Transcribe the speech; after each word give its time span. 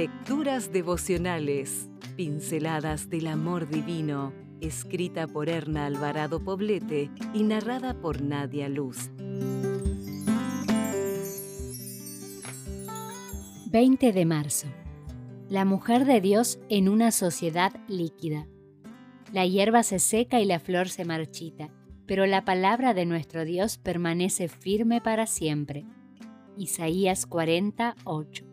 Lecturas 0.00 0.72
devocionales, 0.72 1.90
pinceladas 2.16 3.10
del 3.10 3.26
amor 3.26 3.68
divino, 3.68 4.32
escrita 4.62 5.26
por 5.26 5.50
Erna 5.50 5.84
Alvarado 5.84 6.42
Poblete 6.42 7.10
y 7.34 7.42
narrada 7.42 7.92
por 7.92 8.22
Nadia 8.22 8.70
Luz. 8.70 9.10
20 13.66 14.12
de 14.14 14.24
marzo. 14.24 14.68
La 15.50 15.66
mujer 15.66 16.06
de 16.06 16.22
Dios 16.22 16.58
en 16.70 16.88
una 16.88 17.10
sociedad 17.10 17.70
líquida. 17.86 18.46
La 19.34 19.44
hierba 19.44 19.82
se 19.82 19.98
seca 19.98 20.40
y 20.40 20.46
la 20.46 20.60
flor 20.60 20.88
se 20.88 21.04
marchita, 21.04 21.68
pero 22.06 22.24
la 22.24 22.46
palabra 22.46 22.94
de 22.94 23.04
nuestro 23.04 23.44
Dios 23.44 23.76
permanece 23.76 24.48
firme 24.48 25.02
para 25.02 25.26
siempre. 25.26 25.84
Isaías 26.56 27.26
48. 27.26 28.49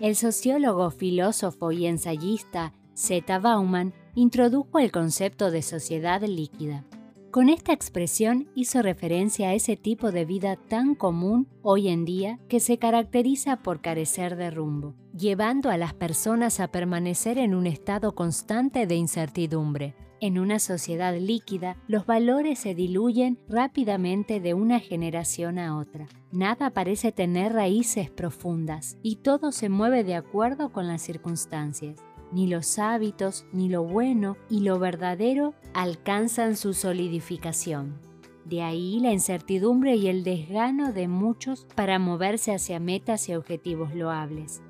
El 0.00 0.14
sociólogo, 0.14 0.92
filósofo 0.92 1.72
y 1.72 1.86
ensayista 1.86 2.72
Zeta 2.96 3.40
Bauman 3.40 3.92
introdujo 4.14 4.78
el 4.78 4.92
concepto 4.92 5.50
de 5.50 5.62
sociedad 5.62 6.22
líquida. 6.22 6.84
Con 7.32 7.48
esta 7.48 7.72
expresión 7.72 8.48
hizo 8.54 8.80
referencia 8.80 9.48
a 9.48 9.54
ese 9.54 9.76
tipo 9.76 10.12
de 10.12 10.24
vida 10.24 10.54
tan 10.54 10.94
común 10.94 11.48
hoy 11.62 11.88
en 11.88 12.04
día 12.04 12.38
que 12.48 12.60
se 12.60 12.78
caracteriza 12.78 13.56
por 13.56 13.80
carecer 13.80 14.36
de 14.36 14.52
rumbo, 14.52 14.94
llevando 15.16 15.68
a 15.68 15.76
las 15.76 15.94
personas 15.94 16.60
a 16.60 16.68
permanecer 16.68 17.36
en 17.36 17.54
un 17.54 17.66
estado 17.66 18.14
constante 18.14 18.86
de 18.86 18.94
incertidumbre. 18.94 19.96
En 20.20 20.38
una 20.38 20.58
sociedad 20.58 21.16
líquida, 21.16 21.76
los 21.86 22.04
valores 22.04 22.58
se 22.58 22.74
diluyen 22.74 23.38
rápidamente 23.48 24.40
de 24.40 24.54
una 24.54 24.80
generación 24.80 25.58
a 25.58 25.78
otra. 25.78 26.08
Nada 26.32 26.70
parece 26.70 27.12
tener 27.12 27.52
raíces 27.52 28.10
profundas 28.10 28.98
y 29.02 29.16
todo 29.16 29.52
se 29.52 29.68
mueve 29.68 30.04
de 30.04 30.16
acuerdo 30.16 30.72
con 30.72 30.88
las 30.88 31.02
circunstancias 31.02 32.02
ni 32.32 32.46
los 32.46 32.78
hábitos, 32.78 33.46
ni 33.52 33.68
lo 33.68 33.84
bueno 33.84 34.36
y 34.50 34.60
lo 34.60 34.78
verdadero 34.78 35.54
alcanzan 35.74 36.56
su 36.56 36.74
solidificación. 36.74 37.98
De 38.44 38.62
ahí 38.62 38.98
la 39.00 39.12
incertidumbre 39.12 39.96
y 39.96 40.08
el 40.08 40.24
desgano 40.24 40.92
de 40.92 41.08
muchos 41.08 41.66
para 41.74 41.98
moverse 41.98 42.54
hacia 42.54 42.80
metas 42.80 43.28
y 43.28 43.34
objetivos 43.34 43.94
loables. 43.94 44.62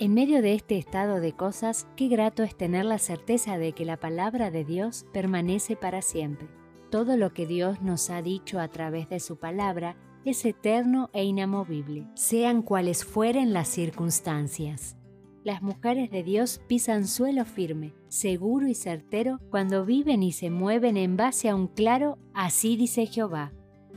En 0.00 0.14
medio 0.14 0.40
de 0.40 0.54
este 0.54 0.78
estado 0.78 1.20
de 1.20 1.34
cosas, 1.34 1.86
qué 1.94 2.08
grato 2.08 2.42
es 2.42 2.56
tener 2.56 2.86
la 2.86 2.96
certeza 2.96 3.58
de 3.58 3.74
que 3.74 3.84
la 3.84 3.98
palabra 3.98 4.50
de 4.50 4.64
Dios 4.64 5.04
permanece 5.12 5.76
para 5.76 6.00
siempre. 6.00 6.48
Todo 6.90 7.18
lo 7.18 7.34
que 7.34 7.46
Dios 7.46 7.82
nos 7.82 8.08
ha 8.08 8.22
dicho 8.22 8.60
a 8.60 8.68
través 8.68 9.10
de 9.10 9.20
su 9.20 9.36
palabra 9.36 9.98
es 10.24 10.42
eterno 10.46 11.10
e 11.12 11.24
inamovible, 11.24 12.06
sean 12.14 12.62
cuales 12.62 13.04
fueren 13.04 13.52
las 13.52 13.68
circunstancias. 13.68 14.96
Las 15.44 15.60
mujeres 15.60 16.10
de 16.10 16.22
Dios 16.22 16.62
pisan 16.66 17.06
suelo 17.06 17.44
firme, 17.44 17.92
seguro 18.08 18.68
y 18.68 18.74
certero 18.74 19.38
cuando 19.50 19.84
viven 19.84 20.22
y 20.22 20.32
se 20.32 20.48
mueven 20.48 20.96
en 20.96 21.18
base 21.18 21.50
a 21.50 21.54
un 21.54 21.66
claro 21.66 22.16
así 22.32 22.78
dice 22.78 23.04
Jehová. 23.04 23.52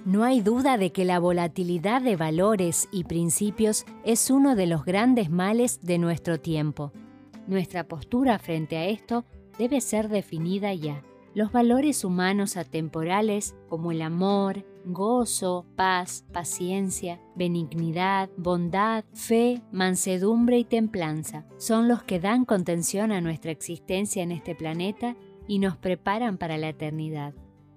No 0.05 0.25
hay 0.25 0.41
duda 0.41 0.77
de 0.77 0.91
que 0.91 1.05
la 1.05 1.17
volatilidad 1.17 2.01
de 2.01 2.17
valores 2.17 2.89
y 2.91 3.05
principios 3.05 3.85
es 4.03 4.29
uno 4.29 4.55
de 4.55 4.67
los 4.67 4.83
grandes 4.83 5.29
males 5.29 5.79
de 5.81 5.97
nuestro 5.97 6.41
tiempo. 6.41 6.91
Nuestra 7.47 7.87
postura 7.87 8.37
frente 8.37 8.75
a 8.75 8.85
esto 8.85 9.23
debe 9.57 9.79
ser 9.79 10.09
definida 10.09 10.73
ya. 10.73 11.01
Los 11.33 11.53
valores 11.53 12.03
humanos 12.03 12.57
atemporales 12.57 13.55
como 13.69 13.93
el 13.93 14.01
amor, 14.01 14.65
gozo, 14.83 15.65
paz, 15.77 16.25
paciencia, 16.33 17.21
benignidad, 17.35 18.29
bondad, 18.35 19.05
fe, 19.13 19.61
mansedumbre 19.71 20.57
y 20.57 20.65
templanza 20.65 21.45
son 21.57 21.87
los 21.87 22.03
que 22.03 22.19
dan 22.19 22.43
contención 22.43 23.13
a 23.13 23.21
nuestra 23.21 23.51
existencia 23.51 24.21
en 24.21 24.33
este 24.33 24.53
planeta 24.53 25.15
y 25.47 25.59
nos 25.59 25.77
preparan 25.77 26.37
para 26.37 26.57
la 26.57 26.69
eternidad. 26.69 27.33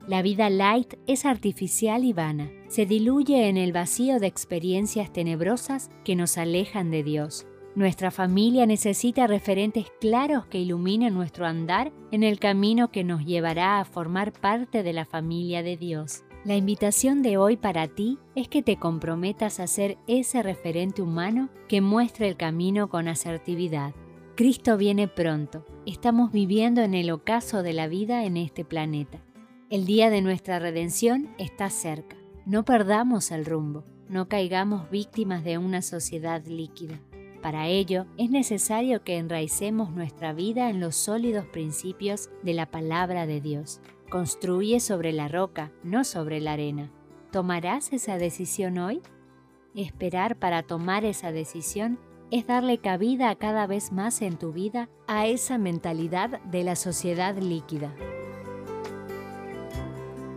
La 0.07 0.23
vida 0.23 0.51
light 0.51 0.95
es 1.07 1.27
artificial 1.27 2.05
y 2.05 2.13
vana, 2.13 2.51
se 2.69 2.87
diluye 2.87 3.49
en 3.49 3.57
el 3.57 3.73
vacío 3.73 4.21
de 4.21 4.27
experiencias 4.27 5.13
tenebrosas 5.13 5.91
que 6.05 6.17
nos 6.17 6.39
alejan 6.39 6.91
de 6.91 7.03
Dios 7.03 7.47
nuestra 7.77 8.11
familia 8.11 8.65
necesita 8.65 9.27
referentes 9.27 9.93
claros 10.01 10.47
que 10.47 10.59
iluminen 10.59 11.13
nuestro 11.13 11.45
andar 11.45 11.93
en 12.11 12.23
el 12.23 12.39
camino 12.39 12.91
que 12.91 13.05
nos 13.05 13.27
llevará 13.27 13.81
a 13.81 13.85
formar 13.85 14.33
parte 14.33 14.83
de 14.83 14.95
la 14.95 15.05
familia 15.05 15.63
de 15.63 15.77
Dios. 15.77 16.25
La 16.47 16.57
invitación 16.57 17.21
de 17.21 17.37
hoy 17.37 17.59
para 17.59 17.87
ti 17.87 18.19
es 18.35 18.49
que 18.49 18.63
te 18.63 18.79
comprometas 18.79 19.61
a 19.61 19.67
ser 19.67 19.99
ese 20.07 20.43
referente 20.43 21.03
humano 21.03 21.51
que 21.69 21.83
muestre 21.83 22.29
el 22.29 22.39
camino 22.39 22.89
con 22.89 23.09
asertividad. 23.09 23.95
Cristo 24.37 24.79
viene 24.79 25.07
pronto. 25.07 25.67
Estamos 25.85 26.33
viviendo 26.33 26.81
en 26.81 26.95
el 26.95 27.11
ocaso 27.11 27.63
de 27.63 27.75
la 27.75 27.89
vida 27.89 28.25
en 28.25 28.39
este 28.39 28.65
planeta. 28.65 29.26
El 29.69 29.85
día 29.85 30.11
de 30.11 30.23
nuestra 30.23 30.61
redención 30.61 31.35
está 31.39 31.71
cerca. 31.71 32.17
No 32.45 32.65
perdamos 32.65 33.33
el 33.33 33.45
rumbo. 33.45 33.83
No 34.09 34.29
caigamos 34.29 34.89
víctimas 34.91 35.43
de 35.43 35.59
una 35.59 35.83
sociedad 35.83 36.45
líquida. 36.47 37.01
Para 37.43 37.67
ello 37.67 38.07
es 38.17 38.31
necesario 38.31 39.03
que 39.03 39.17
enraicemos 39.17 39.91
nuestra 39.91 40.33
vida 40.33 40.71
en 40.71 40.79
los 40.79 40.95
sólidos 40.95 41.47
principios 41.47 42.31
de 42.45 42.55
la 42.55 42.71
palabra 42.71 43.27
de 43.27 43.41
Dios. 43.41 43.81
Construye 44.09 44.79
sobre 44.79 45.13
la 45.13 45.27
roca, 45.27 45.73
no 45.83 46.05
sobre 46.05 46.39
la 46.41 46.53
arena. 46.53 46.93
¿Tomarás 47.33 47.93
esa 47.93 48.19
decisión 48.19 48.79
hoy? 48.79 49.03
Esperar 49.75 50.37
para 50.37 50.63
tomar 50.63 51.05
esa 51.05 51.33
decisión 51.33 51.99
es 52.31 52.47
darle 52.47 52.79
cabida 52.79 53.35
cada 53.35 53.67
vez 53.67 53.91
más 53.91 54.23
en 54.23 54.39
tu 54.39 54.53
vida 54.53 54.89
a 55.09 55.27
esa 55.27 55.59
mentalidad 55.59 56.41
de 56.43 56.63
la 56.63 56.77
sociedad 56.77 57.37
líquida. 57.37 57.93